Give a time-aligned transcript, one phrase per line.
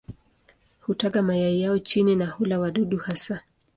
[0.81, 3.41] Hutaga mayai yao chini na hula wadudu hasa.